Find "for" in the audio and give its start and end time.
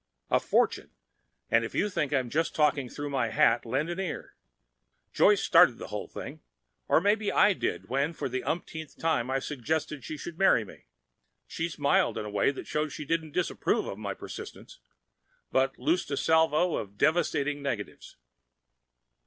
8.13-8.27